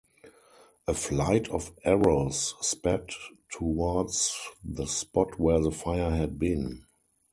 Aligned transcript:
A 0.87 0.95
flight 0.95 1.47
of 1.49 1.73
arrows 1.83 2.55
sped 2.59 3.11
towards 3.51 4.35
the 4.63 4.87
spot 4.87 5.37
where 5.39 5.59
the 5.61 5.69
fire 5.69 6.09
had 6.09 6.39
been. 6.39 6.85